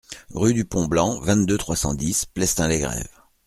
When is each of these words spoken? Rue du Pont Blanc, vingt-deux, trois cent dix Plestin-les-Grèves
Rue 0.33 0.55
du 0.55 0.65
Pont 0.65 0.87
Blanc, 0.87 1.19
vingt-deux, 1.19 1.59
trois 1.59 1.75
cent 1.75 1.93
dix 1.93 2.25
Plestin-les-Grèves 2.25 3.21